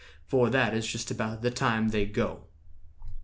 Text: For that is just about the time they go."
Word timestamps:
For 0.25 0.49
that 0.49 0.73
is 0.73 0.87
just 0.87 1.11
about 1.11 1.43
the 1.43 1.51
time 1.51 1.89
they 1.89 2.07
go." 2.07 2.45